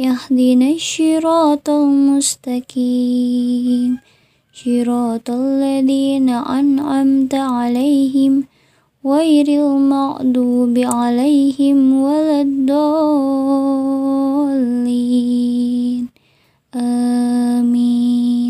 اهدنا 0.00 0.70
الصراط 0.70 1.70
المستقيم. 1.70 3.98
صراط 4.64 5.30
الذين 5.30 6.28
أنعمت 6.28 7.34
عليهم 7.34 8.44
غير 9.06 9.48
المغضوب 9.48 10.78
عليهم 10.78 12.02
ولا 12.02 12.40
الضالين. 12.40 12.88
آمين. 16.74 18.49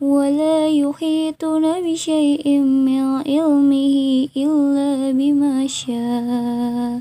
ولا 0.00 0.68
يحيطون 0.68 1.64
بشيء 1.92 2.58
من 2.58 3.00
علمه 3.24 4.28
إلا 4.36 5.12
بما 5.12 5.66
شاء. 5.66 7.00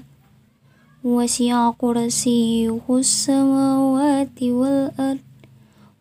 وسع 1.03 1.71
كرسيه 1.71 2.81
السماوات 2.89 4.43
والأرض 4.43 5.17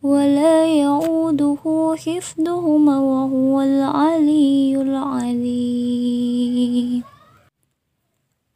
ولا 0.02 0.66
يعوده 0.66 1.94
حفظهما 1.96 3.00
وهو 3.00 3.60
العلي 3.60 4.82
العليم 4.82 6.24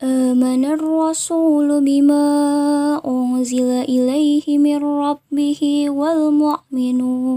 آمن 0.02 0.64
الرسول 0.64 1.84
بما 1.84 2.26
أنزل 3.06 3.70
إليه 3.70 4.58
من 4.58 4.84
ربه 4.84 5.90
والمؤمنون. 5.90 7.28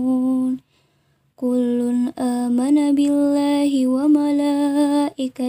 كل 1.42 2.14
آمن 2.20 2.96
بالله 2.96 3.88
وملائكته 3.88 5.44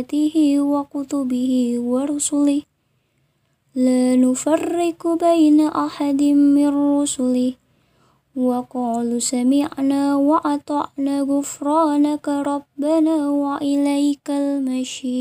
وكتبه 0.61 1.53
ورسله. 1.79 2.63
لا 3.77 4.17
نفرق 4.17 5.03
بين 5.21 5.61
أحد 5.61 6.23
من 6.57 6.69
رسله. 6.69 7.53
وقالوا 8.37 9.19
سمعنا 9.19 10.17
وأطعنا 10.17 11.21
غفرانك 11.21 12.29
ربنا 12.29 13.31
وإليك 13.31 14.31
المشير. 14.31 15.13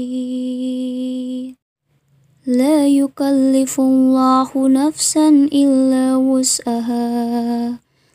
لا 2.48 2.88
يكلف 2.88 3.80
الله 3.80 4.68
نفسا 4.68 5.30
إلا 5.52 6.16
وسعها. 6.16 7.91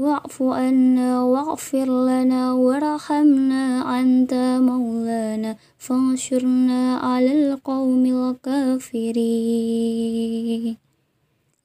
واعف 0.00 0.42
عنا 0.42 1.22
واغفر 1.22 1.88
لنا 2.08 2.52
وارحمنا 2.52 3.64
أنت 4.00 4.34
مولانا 4.68 5.56
فانصرنا 5.78 6.96
على 6.96 7.32
القوم 7.32 8.04
الكافرين. 8.06 9.16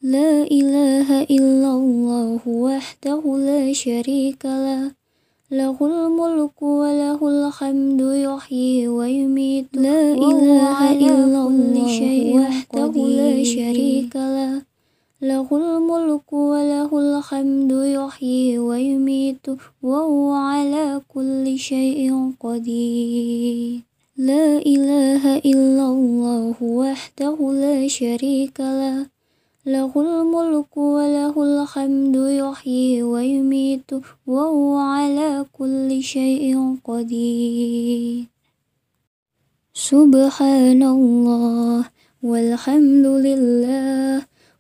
لا 0.02 0.44
إله 0.44 1.22
إلا 1.24 1.72
الله 1.80 2.40
وحده 2.48 3.22
لا 3.38 3.74
شريك 3.74 4.46
له 4.46 4.92
له 5.52 5.78
الملك 5.82 6.62
وله 6.62 7.20
الحمد 7.28 8.02
يحيي 8.02 8.88
ويميت. 8.88 9.66
لا 9.74 10.14
إله 10.14 10.92
إلا 10.92 11.42
الله 11.48 12.36
وحده 12.36 12.94
لا 13.22 13.44
شريك 13.44 14.16
له. 14.16 14.65
له 15.22 15.48
الملك 15.52 16.34
وله 16.34 16.92
الحمد 17.00 17.72
يحيي 17.72 18.60
ويميت 18.60 19.48
وهو 19.84 20.32
على 20.32 21.02
كل 21.08 21.60
شيء 21.60 22.32
قدير. 22.40 23.82
لا 24.18 24.58
إله 24.58 25.38
إلا 25.38 25.86
الله 25.88 26.56
وحده 26.62 27.38
لا 27.52 27.88
شريك 27.88 28.60
له. 28.60 29.08
له 29.66 29.92
الملك 29.96 30.78
وله 30.78 31.44
الحمد 31.44 32.16
يحيي 32.16 33.04
ويميت 33.04 33.92
وهو 34.28 34.78
على 34.78 35.46
كل 35.58 36.04
شيء 36.04 36.76
قدير. 36.84 38.26
سبحان 39.74 40.84
الله 40.84 41.84
والحمد 42.24 43.06
لله. 43.06 44.35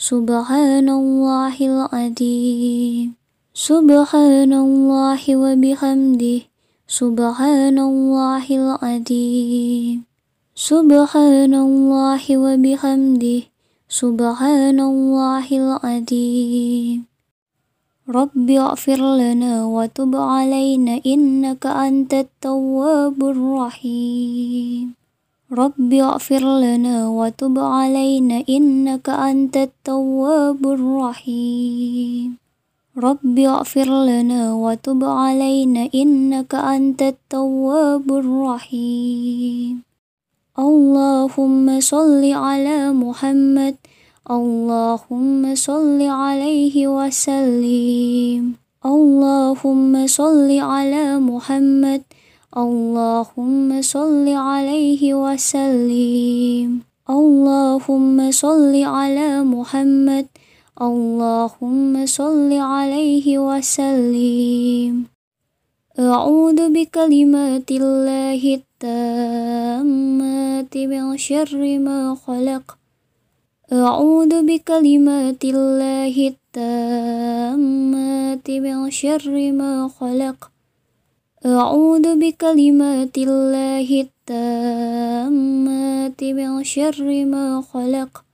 سبحان 0.00 0.88
الله 0.88 1.56
العظيم. 1.60 3.12
سبحان 3.52 4.52
الله 4.52 5.20
وبحمده. 5.36 6.40
سبحان 6.88 7.78
الله 7.78 8.44
العظيم. 8.48 9.96
سبحان 10.56 11.52
الله 11.52 12.24
وبحمده. 12.32 13.40
سبحان 13.92 14.78
الله 14.80 15.46
العظيم. 15.52 17.04
رب 18.08 18.50
اغفر 18.50 19.00
لنا 19.16 19.64
وتب 19.64 20.16
علينا 20.16 21.00
إنك 21.06 21.66
أنت 21.66 22.14
التواب 22.14 23.24
الرحيم. 23.24 24.99
رب 25.52 25.92
اغفر 25.92 26.58
لنا 26.58 27.08
وتب 27.08 27.58
علينا 27.58 28.44
إنك 28.48 29.08
أنت 29.08 29.56
التواب 29.56 30.66
الرحيم. 30.66 32.36
رب 32.98 33.38
اغفر 33.38 34.04
لنا 34.04 34.54
وتب 34.54 35.04
علينا 35.04 35.88
إنك 35.94 36.54
أنت 36.54 37.02
التواب 37.02 38.12
الرحيم. 38.12 39.82
اللهم 40.58 41.80
صل 41.80 42.32
على 42.32 42.92
محمد. 42.92 43.74
اللهم 44.30 45.54
صل 45.54 46.02
عليه 46.02 46.88
وسلم. 46.88 48.52
اللهم 48.86 50.06
صل 50.06 50.58
على 50.58 51.18
محمد. 51.18 52.02
اللهم 52.56 53.82
صل 53.82 54.28
عليه 54.28 55.14
وسلم. 55.14 56.80
اللهم 57.10 58.30
صل 58.30 58.82
على 58.82 59.42
محمد. 59.42 60.26
اللهم 60.82 62.06
صل 62.06 62.52
عليه 62.52 63.38
وسلم. 63.38 65.04
أعوذ 65.98 66.74
بكلمات 66.74 67.70
الله 67.70 68.62
التامات 68.82 70.76
من 70.76 71.16
شر 71.16 71.78
ما 71.78 72.16
خلق. 72.26 72.78
أعوذ 73.72 74.42
بكلمات 74.42 75.44
الله 75.44 76.34
التامات 76.34 78.50
من 78.50 78.90
شر 78.90 79.52
ما 79.52 79.90
خلق. 80.00 80.59
أعوذ 81.46 82.20
بكلمات 82.20 83.18
الله 83.18 84.06
التامات 84.28 86.24
من 86.24 86.64
شر 86.64 87.24
ما 87.24 87.64
خلق. 87.72 88.24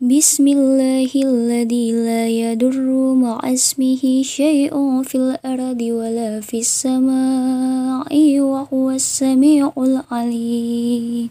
بسم 0.00 0.48
الله 0.48 1.10
الذي 1.14 1.92
لا 1.92 2.28
يضر 2.28 3.14
مع 3.14 3.40
اسمه 3.44 4.22
شيء 4.22 5.02
في 5.02 5.14
الأرض 5.14 5.82
ولا 5.82 6.40
في 6.40 6.58
السماء 6.58 8.40
وهو 8.40 8.90
السميع 8.90 9.72
العليم. 9.78 11.30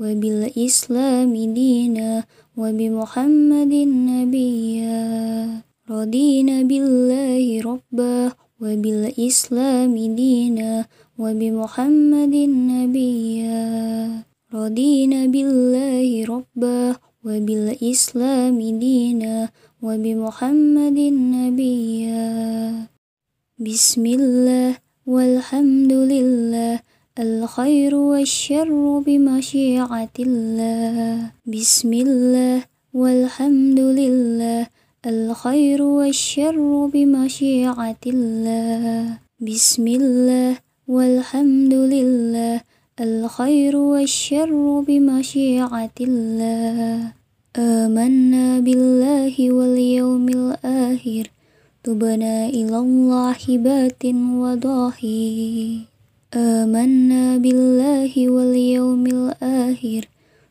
وبالإسلام 0.00 1.32
دينا 1.54 2.24
وبمحمد 2.56 3.74
نبيا 4.10 5.02
رضينا 5.90 6.56
بالله 6.62 7.44
ربا 7.62 8.32
وبالإسلام 8.62 9.94
دينا 10.14 10.70
وبمحمد 11.18 12.34
نبيا 12.72 13.66
رضينا 14.54 15.20
بالله 15.26 16.08
ربا 16.24 16.82
وبالإسلام 17.26 18.58
دينا 18.78 19.34
وبمحمد 19.82 20.98
نبيا 21.34 22.26
بسم 23.58 24.04
الله 24.06 24.70
والحمد 25.06 25.92
لله 25.92 26.97
الخير 27.18 27.94
والشر 27.94 29.02
بمشيعة 29.06 30.16
الله. 30.20 31.30
بسم 31.46 31.92
الله 31.92 32.62
والحمد 32.94 33.80
لله. 33.80 34.66
الخير 35.06 35.82
والشر 35.82 36.86
بمشيعة 36.86 38.02
الله. 38.06 39.18
بسم 39.40 39.86
الله 39.86 40.56
والحمد 40.88 41.74
لله. 41.74 42.60
الخير 43.00 43.76
والشر 43.76 44.84
بمشيعة 44.88 45.98
الله. 46.00 47.12
آمنا 47.56 48.60
بالله 48.60 49.52
واليوم 49.52 50.28
الآخر. 50.28 51.30
تبنا 51.84 52.46
إلى 52.46 52.78
الله 52.78 53.42
بات 53.48 54.04
وضاحي. 54.14 55.97
آمنا 56.34 57.36
بالله 57.36 58.28
واليوم 58.28 59.06
الآخر. 59.06 60.08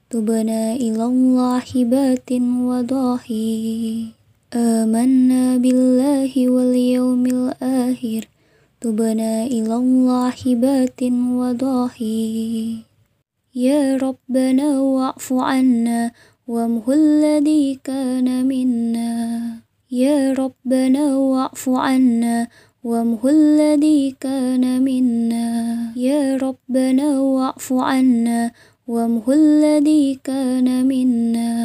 تبنا 0.10 0.74
إلى 0.74 1.06
الله 1.06 1.66
بات 1.76 2.32
وضاحي. 2.42 4.06
آمنا 4.54 5.58
بالله 5.58 6.50
واليوم 6.50 7.26
الآخر. 7.26 8.28
تبنا 8.82 9.44
إلى 9.44 9.76
الله 9.76 10.40
بات 10.46 11.04
وضاحي. 11.14 12.78
يا 13.56 13.98
ربنا 13.98 14.80
واعف 14.80 15.34
عنا 15.34 16.12
وامه 16.48 16.94
الذي 16.94 17.80
كان 17.84 18.46
منا. 18.46 19.52
يا 19.92 20.34
ربنا 20.34 21.18
واعف 21.18 21.70
عنا 21.70 22.48
وامه 22.88 23.20
الذي 23.30 24.16
كان 24.20 24.82
منا. 24.82 25.52
يا 25.96 26.38
ربنا 26.38 27.20
واعف 27.20 27.74
عنا. 27.74 28.52
وامه 28.88 29.28
الذي 29.28 30.20
كان 30.24 30.88
منا. 30.88 31.56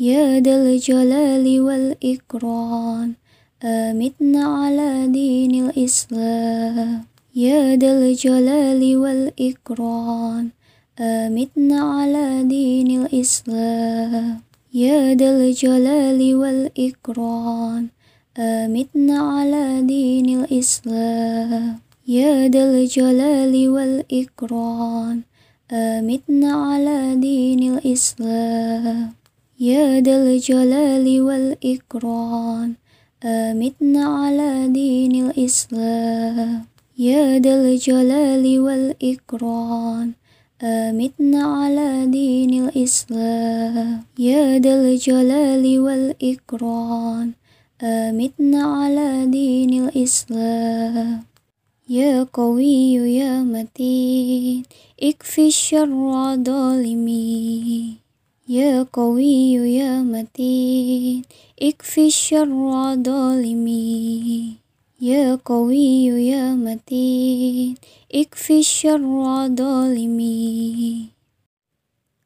يا 0.00 0.40
ذا 0.40 0.56
الجلال 0.62 1.60
والإكرام. 1.60 3.14
آمتنا 3.64 4.44
على 4.44 5.08
دين 5.08 5.68
الإسلام. 5.68 7.04
يا 7.36 7.76
ذا 7.76 7.92
الجلال 7.98 8.96
والإكرام. 8.96 10.50
أمتنا 11.00 11.80
على 11.80 12.44
دين 12.44 12.88
الإسلام. 13.00 14.40
يا 14.74 15.14
ذا 15.14 15.30
الجلال 15.36 16.20
والإكرام. 16.34 18.01
أمتنا 18.38 19.18
على 19.18 19.82
دين 19.82 20.40
الإسلام. 20.40 21.78
يا 22.08 22.48
ذا 22.48 22.64
الجلال 22.70 23.68
والإكرام. 23.68 25.22
أمتنا 25.72 26.52
على 26.52 27.16
دين 27.16 27.72
الإسلام. 27.72 29.12
يا 29.60 30.00
ذا 30.00 30.16
الجلال 30.16 31.20
والإكرام. 31.20 32.76
أمتنا 33.24 34.04
على 34.04 34.68
دين 34.68 35.26
الإسلام. 35.26 36.64
يا 36.98 37.38
ذا 37.38 37.54
الجلال 37.54 38.60
والإكرام. 38.60 40.14
آمتنا 40.62 41.42
على 41.44 42.06
دين 42.06 42.64
الإسلام. 42.64 44.04
يا 44.18 44.58
ذا 44.58 44.74
الجلال 44.74 45.80
والإكرام. 45.80 47.41
آمتنا 47.82 48.62
على 48.62 49.26
دين 49.26 49.84
الإسلام. 49.84 51.22
يا 51.88 52.22
قوي 52.22 52.94
يا 53.18 53.42
متين 53.42 54.62
اكفي 55.02 55.46
الشر 55.46 55.90
ظالمين. 56.44 57.96
يا 58.48 58.82
قوي 58.82 59.52
يا 59.74 60.02
متين 60.02 61.22
اكفي 61.62 62.06
الشر 62.06 62.46
ظالمين. 63.02 64.54
يا 65.00 65.34
قوي 65.34 66.06
يا 66.06 66.54
متين 66.54 67.74
اكفي 68.14 68.58
الشر 68.58 69.02
ظالمين. 69.56 71.06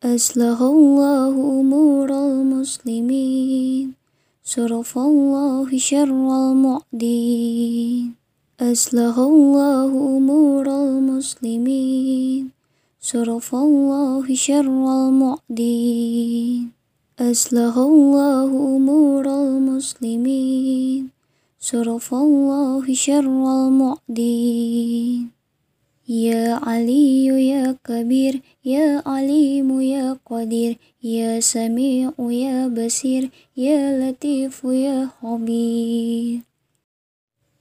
أصلح 0.04 0.60
الله 0.60 1.60
أمور 1.60 2.10
المسلمين. 2.10 4.05
صرف 4.46 4.98
الله 4.98 5.78
شر 5.78 6.50
المعدين. 6.50 8.14
أصلح 8.60 9.18
الله 9.18 10.16
أمور 10.16 10.66
المسلمين. 10.70 12.50
صرف 13.00 13.54
الله 13.54 14.34
شر 14.34 14.68
المعدين. 15.08 16.70
أصلح 17.18 17.78
الله 17.78 18.76
أمور 18.76 19.26
المسلمين. 19.26 21.10
صرف 21.60 22.14
الله 22.14 22.94
شر 22.94 23.26
المعدين. 23.66 25.35
يا 26.08 26.54
علي 26.62 27.26
يا 27.48 27.76
كبير 27.84 28.40
يا 28.64 29.02
عليم 29.06 29.80
يا 29.80 30.16
قدير 30.26 30.76
يا 31.02 31.40
سميع 31.40 32.12
يا 32.18 32.68
بصير 32.68 33.30
يا 33.56 33.98
لطيف 33.98 34.64
يا 34.64 35.10
خبير 35.22 36.40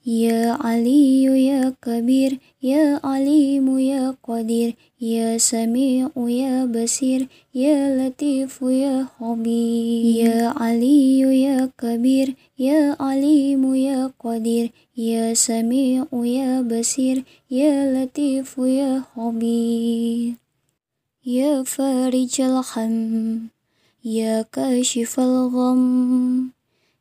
يا 0.05 0.51
علي 0.61 1.23
يا 1.23 1.73
كبير 1.81 2.37
يا 2.63 2.99
عليم 3.03 3.77
يا 3.79 4.15
قدير 4.23 4.73
يا 5.01 5.37
سميع 5.37 6.09
يا 6.17 6.65
بصير 6.65 7.27
يا 7.55 7.97
لطيف 7.97 8.61
يا 8.61 9.07
خبير. 9.19 10.25
يا 10.25 10.53
علي 10.61 11.19
يا 11.41 11.69
كبير 11.77 12.35
يا 12.59 12.95
عليم 12.99 13.75
يا 13.75 14.11
قدير 14.19 14.69
يا 14.97 15.33
سميع 15.33 16.05
يا 16.13 16.61
بصير 16.61 17.23
يا 17.51 17.73
لطيف 17.93 18.57
يا 18.57 19.03
خبير. 19.15 20.33
يا 21.25 21.63
فارج 21.63 22.41
الهم 22.41 23.49
يا 24.05 24.41
كاشف 24.41 25.19
الغم 25.19 26.54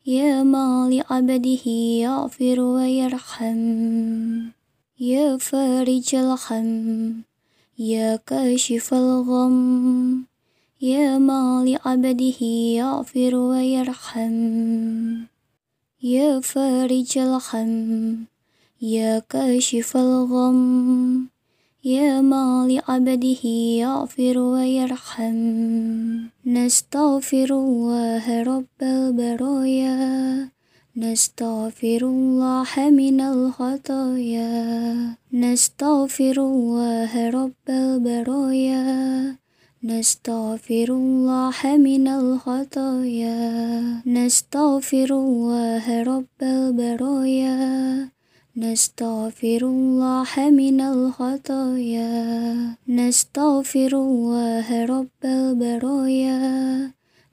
يا 0.07 0.43
ما 0.43 0.89
لعبده 0.93 1.71
يغفر 1.71 2.61
ويرحم. 2.61 4.41
يا 5.01 5.37
فارج 5.37 6.15
الهم 6.15 7.23
يا 7.79 8.17
كاشف 8.17 8.95
الغم. 8.95 10.25
يا 10.81 11.19
ما 11.19 11.65
لعبده 11.65 12.47
يغفر 12.77 13.35
ويرحم. 13.35 14.35
يا 16.03 16.41
فارج 16.41 17.19
الهم 17.19 18.25
يا 18.83 19.19
كاشف 19.19 19.97
الغم. 19.97 21.34
يا 21.85 22.21
ما 22.21 22.69
لعبده 22.71 23.49
يغفر 23.79 24.39
ويرحم. 24.39 25.35
نستغفر 26.47 27.49
الله 27.51 28.43
رب 28.43 28.83
البرايا. 28.83 30.49
نستغفر 30.97 31.99
الله 32.03 32.91
من 32.91 33.21
الخطايا. 33.21 34.55
نستغفر 35.33 36.37
الله 36.39 37.31
رب 37.31 37.69
البرايا. 37.69 39.37
نستغفر 39.85 40.87
الله 40.89 41.77
من 41.77 42.09
الخطايا. 42.09 43.41
نستغفر 44.07 45.09
الله 45.11 46.03
رب 46.03 46.43
البرايا. 46.43 48.14
نستغفر 48.57 49.61
الله 49.63 50.51
من 50.51 50.81
الخطايا. 50.81 52.07
نستغفر 52.89 53.93
الله 53.93 54.85
رب 54.85 55.23
البرايا. 55.25 56.41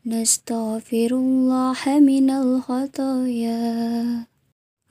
نستغفر 0.06 1.12
الله 1.12 1.82
من 2.00 2.30
الخطايا. 2.30 3.62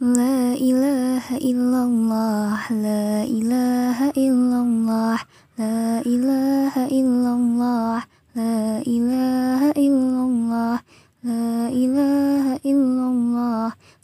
لا 0.00 0.54
إله 0.54 1.36
إلا 1.36 1.80
الله 1.90 2.58
لا 2.70 3.26
إله 3.26 3.98
إلا 4.14 4.58
الله 4.62 5.18
لا 5.58 5.82
إله 6.06 6.74
إلا 6.86 7.30
الله 7.34 7.98
لا 8.38 8.82
إله 8.86 9.60
إلا 9.70 10.20
الله 10.30 10.78
لا 11.26 11.68
إله 11.68 12.44
إلا 12.62 13.04
الله. 13.10 13.72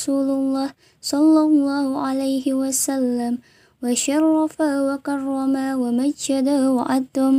رسول 0.00 0.30
الله 0.30 0.70
صلى 1.02 1.40
الله 1.40 1.86
عليه 2.00 2.54
وسلم 2.54 3.38
وشرف 3.84 4.56
وكرم 4.60 5.54
ومجد 5.82 6.48
وعدم 6.48 7.34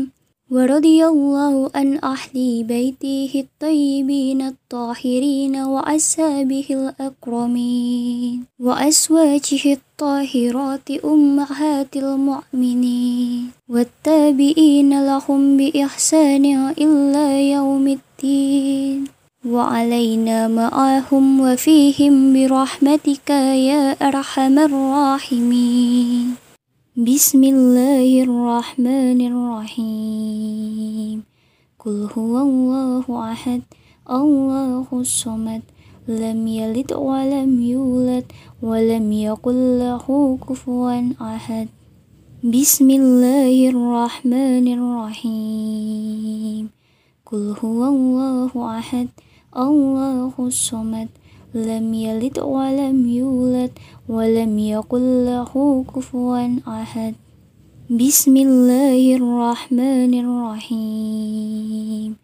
ورضي 0.52 1.06
الله 1.06 1.72
عن 1.76 1.90
أهل 2.04 2.64
بيته 2.64 3.32
الطيبين 3.46 4.42
الطاهرين 4.42 5.56
وأصحابه 5.58 6.68
الأكرمين 6.70 8.46
وأزواجه 8.60 9.64
الطاهرات 9.74 10.88
أمهات 11.06 11.94
المؤمنين 11.98 13.50
والتابعين 13.70 15.06
لهم 15.06 15.58
بإحسان 15.58 16.46
إلا 16.78 17.28
يوم 17.42 17.86
الدين. 17.88 19.21
وعلينا 19.46 20.48
معهم 20.48 21.40
وفيهم 21.42 22.34
برحمتك 22.34 23.30
يا 23.70 23.98
أرحم 23.98 24.60
الراحمين. 24.60 26.38
بسم 26.98 27.44
الله 27.44 28.24
الرحمن 28.24 29.20
الرحيم. 29.32 31.24
قل 31.80 32.08
هو 32.18 32.34
الله 32.38 33.06
أحد 33.32 33.62
الله 34.12 34.86
الصمد 34.94 35.62
لم 36.08 36.48
يلد 36.48 36.94
ولم 36.94 37.62
يولد 37.62 38.26
ولم 38.62 39.12
يقل 39.12 39.80
له 39.80 40.38
كفوا 40.50 41.02
أحد. 41.18 41.68
بسم 42.46 42.90
الله 42.90 43.70
الرحمن 43.74 44.66
الرحيم. 44.78 46.70
قل 47.26 47.56
هو 47.64 47.80
الله 47.88 48.52
أحد 48.78 49.08
الله 49.52 50.32
الصمد 50.40 51.08
لم 51.56 51.94
يلد 51.94 52.40
ولم 52.40 53.10
يولد 53.10 53.72
ولم 54.10 54.60
يقل 54.60 55.26
له 55.26 55.84
كفوا 55.96 56.60
أحد. 56.68 57.16
بسم 57.92 58.38
الله 58.38 59.16
الرحمن 59.16 60.14
الرحيم. 60.24 62.16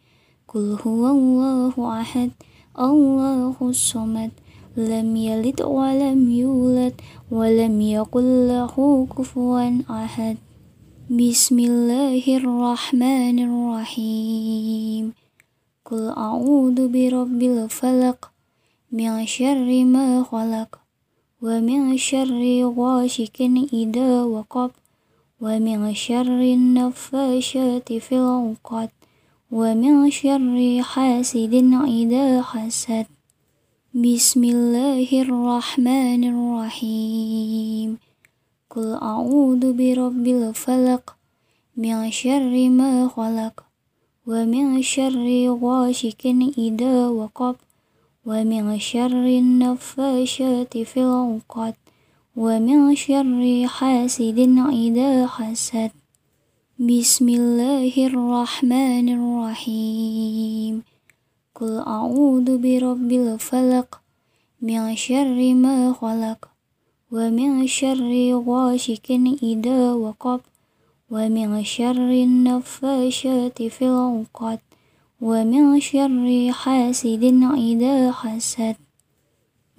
قل 0.48 0.78
هو 0.88 1.04
الله 1.12 2.00
أحد 2.02 2.32
الله 2.80 3.56
الصمد 3.62 4.32
لم 4.78 5.16
يلد 5.16 5.62
ولم 5.62 6.32
يولد 6.32 6.94
ولم 7.32 7.82
يقل 7.82 8.48
له 8.48 9.08
كفوا 9.18 9.84
أحد. 9.92 10.38
بسم 11.12 11.60
الله 11.60 12.24
الرحمن 12.38 13.38
الرحيم. 13.40 15.27
قل 15.88 16.10
أعوذ 16.18 16.88
برب 16.88 17.42
الفلق 17.42 18.32
من 18.92 19.26
شر 19.26 19.84
ما 19.86 20.24
خلق 20.24 20.80
ومن 21.42 21.98
شر 21.98 22.42
غاشك 22.78 23.42
إذا 23.74 24.24
وقب 24.24 24.72
ومن 25.42 25.94
شر 25.94 26.42
النفاشات 26.42 27.94
في 27.94 28.16
العقد 28.16 28.90
ومن 29.52 30.12
شر 30.12 30.82
حاسد 30.84 31.54
إذا 31.88 32.42
حسد. 32.42 33.06
بسم 33.94 34.44
الله 34.44 35.10
الرحمن 35.22 36.22
الرحيم. 36.34 37.98
قل 38.70 38.88
أعوذ 38.94 39.64
برب 39.74 40.28
الفلق 40.28 41.16
من 41.78 42.12
شر 42.12 42.70
ما 42.70 43.08
خلق 43.08 43.67
ومن 44.28 44.82
شر 44.82 45.58
غاشك 45.62 46.26
إذا 46.58 47.08
وقب 47.08 47.56
ومن 48.26 48.80
شر 48.80 49.26
النفاشات 49.26 50.78
في 50.78 51.00
العقد 51.00 51.74
ومن 52.36 52.96
شر 52.96 53.68
حاسد 53.68 54.40
إذا 54.72 55.28
حسد. 55.28 55.92
بسم 56.80 57.30
الله 57.30 57.94
الرحمن 58.08 59.08
الرحيم. 59.18 60.84
قل 61.56 61.74
أعوذ 61.88 62.48
برب 62.58 63.12
الفلق 63.12 63.90
من 64.62 64.96
شر 64.96 65.40
ما 65.54 65.94
خلق 65.94 66.42
ومن 67.12 67.68
شر 67.68 68.12
غاشك 68.48 69.08
إذا 69.44 69.94
وقب 69.94 70.40
ومن 71.12 71.64
شر 71.64 72.12
النفاشات 72.12 73.64
في 73.64 73.86
العقد 73.86 74.60
ومن 75.22 75.80
شر 75.80 76.52
حاسد 76.52 77.24
إذا 77.58 78.12
حسد. 78.12 78.76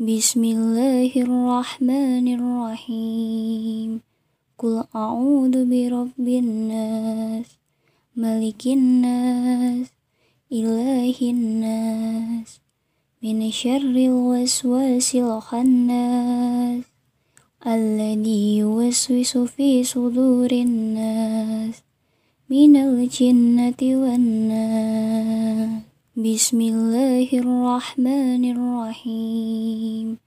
بسم 0.01 0.45
الله 0.45 1.13
الرحمن 1.17 2.27
الرحيم. 2.35 4.01
قل 4.59 4.85
أعوذ 4.97 5.57
برب 5.69 6.29
الناس 6.29 7.47
ملك 8.17 8.67
الناس 8.67 9.87
إله 10.53 11.17
الناس. 11.21 12.61
من 13.23 13.51
شر 13.51 13.97
الوسواس 14.09 15.15
الخناس 15.15 16.88
الذي 17.67 18.59
يوسوس 18.59 19.39
في 19.39 19.85
صدور 19.85 20.53
الناس 20.53 21.75
من 22.51 22.77
الجنة 22.77 23.81
والناس. 23.83 25.83
بسم 26.17 26.61
الله 26.61 27.29
الرحمن 27.33 28.51
الرحيم. 28.51 30.19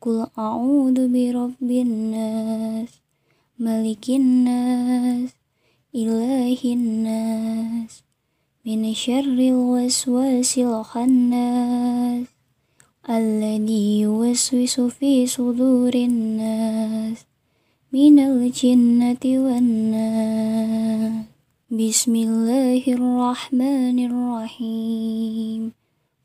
قل 0.00 0.26
أعوذ 0.38 1.08
برب 1.08 1.70
الناس 1.70 2.88
ملك 3.58 4.10
الناس 4.10 5.30
إله 5.94 6.60
الناس 6.64 8.02
من 8.66 8.94
شر 8.94 9.38
الوسواس 9.40 10.58
الخناس. 10.58 12.33
الذي 13.10 14.00
يوسوس 14.00 14.80
في 14.80 15.26
صدور 15.26 15.94
الناس 15.94 17.18
من 17.92 18.18
الجنة 18.18 19.24
والناس. 19.24 21.24
بسم 21.70 22.16
الله 22.16 22.82
الرحمن 22.88 23.98
الرحيم. 24.08 25.72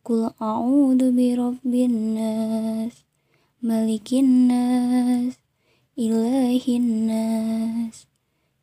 قل 0.05 0.31
أعوذ 0.41 1.11
برب 1.11 1.73
الناس 1.73 2.93
ملك 3.63 4.13
الناس 4.13 5.33
إله 5.99 6.63
الناس 6.67 8.07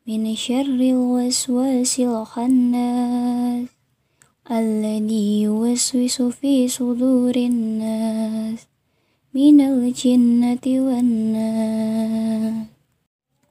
من 0.07 0.35
شر 0.35 0.65
الوسواس 0.65 1.99
الخناس. 1.99 3.76
الذي 4.51 5.41
يوسوس 5.41 6.21
في 6.21 6.67
صدور 6.67 7.35
الناس 7.35 8.67
من 9.33 9.61
الجنة 9.61 10.65
والناس. 10.65 12.65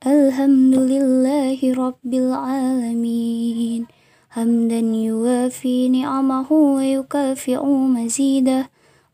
الحمد 0.07 0.75
لله 0.75 1.75
رب 1.75 2.15
العالمين. 2.15 3.87
حمدا 4.31 4.81
يوافي 4.81 5.89
نعمه 5.89 6.53
ويكافئ 6.53 7.67
مزيده. 7.67 8.71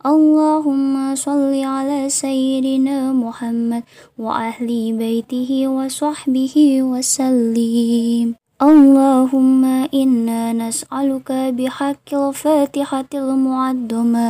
اللهم 0.06 1.14
صل 1.14 1.64
على 1.64 2.08
سيدنا 2.08 3.12
محمد 3.12 3.82
وأهل 4.18 4.98
بيته 4.98 5.68
وصحبه 5.68 6.82
وسلم. 6.82 8.41
اللهم 8.62 9.64
إنا 9.94 10.52
نسألك 10.52 11.32
بحق 11.32 12.14
الفاتحة 12.14 13.10
المعدمة 13.14 14.28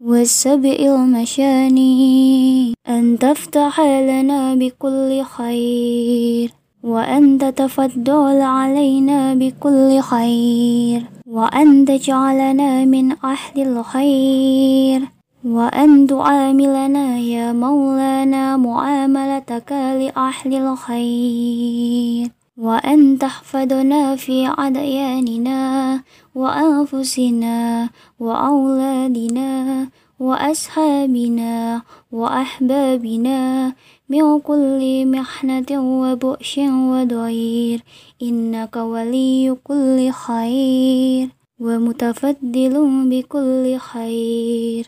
والسبع 0.00 0.76
المشاني 0.80 1.96
أن 2.88 3.18
تفتح 3.18 3.80
لنا 3.80 4.54
بكل 4.54 5.22
خير 5.22 6.50
وأن 6.82 7.38
تتفضل 7.38 8.40
علينا 8.40 9.34
بكل 9.34 10.00
خير 10.00 11.02
وأن 11.26 11.84
تجعلنا 11.84 12.84
من 12.84 13.12
أهل 13.24 13.56
الخير 13.56 15.00
وأن 15.44 16.06
تعاملنا 16.06 17.18
يا 17.18 17.52
مولانا 17.52 18.56
معاملتك 18.56 19.72
لأهل 19.72 20.54
الخير 20.54 22.39
وأن 22.60 23.18
تحفظنا 23.18 24.16
في 24.16 24.46
عدياننا 24.46 25.60
وأنفسنا 26.34 27.88
وأولادنا 28.20 29.88
وأصحابنا 30.20 31.82
وأحبابنا 32.12 33.72
من 34.08 34.40
كل 34.40 35.06
محنة 35.06 35.70
وبؤس 35.70 36.58
وضير 36.58 37.82
إنك 38.22 38.76
ولي 38.76 39.56
كل 39.64 40.10
خير 40.10 41.28
ومتفضل 41.60 42.74
بكل 43.10 43.78
خير 43.78 44.86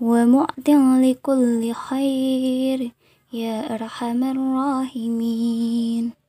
ومعط 0.00 0.68
لكل 1.04 1.72
خير. 1.72 2.90
يا 3.32 3.74
أرحم 3.74 4.24
الراحمين. 4.24 6.23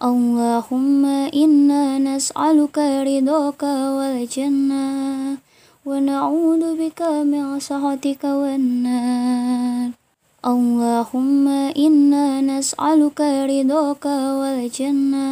اللهم 0.00 1.04
إنا 1.28 1.98
نسألك 1.98 2.78
رضاك 2.78 3.62
والجنة 3.62 5.36
ونعوذ 5.86 6.62
بك 6.80 7.00
من 7.02 7.60
سخطك 7.60 8.24
والنار. 8.24 9.90
اللهم 10.46 11.48
إنا 11.76 12.40
نسألك 12.40 13.20
رضاك 13.20 14.06
والجنة 14.40 15.28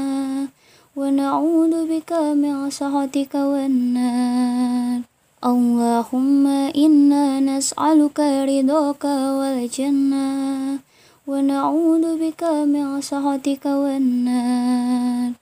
ونعوذ 0.97 1.75
بك 1.89 2.13
من 2.13 2.71
سخطك 2.71 3.35
والنار. 3.35 5.01
اللهم 5.45 6.47
إنا 6.77 7.41
نسألك 7.41 8.21
رضاك 8.21 9.05
والجنة 9.41 10.88
ونعوذ 11.29 12.05
بك 12.21 12.43
من 12.45 13.01
سخطك 13.01 13.65
والنار. 13.67 15.33